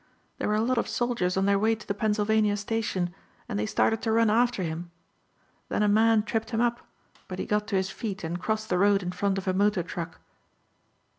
There 0.39 0.47
were 0.47 0.55
a 0.55 0.61
lot 0.61 0.79
of 0.79 0.87
soldiers 0.87 1.37
on 1.37 1.45
their 1.45 1.59
way 1.59 1.75
to 1.75 1.85
the 1.87 1.93
Pennsylvania 1.93 2.57
station 2.57 3.13
and 3.47 3.59
they 3.59 3.67
started 3.67 4.01
to 4.01 4.11
run 4.11 4.31
after 4.31 4.63
him. 4.63 4.89
Then 5.69 5.83
a 5.83 5.87
man 5.87 6.23
tripped 6.23 6.49
him 6.49 6.59
up 6.59 6.79
but 7.27 7.37
he 7.37 7.45
got 7.45 7.67
to 7.67 7.75
his 7.75 7.91
feet 7.91 8.23
and 8.23 8.41
crossed 8.41 8.69
the 8.69 8.79
road 8.79 9.03
in 9.03 9.11
front 9.11 9.37
of 9.37 9.47
a 9.47 9.53
motor 9.53 9.83
truck." 9.83 10.19